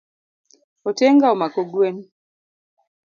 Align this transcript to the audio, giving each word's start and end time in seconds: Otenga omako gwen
Otenga 0.87 1.25
omako 1.33 1.61
gwen 1.71 1.97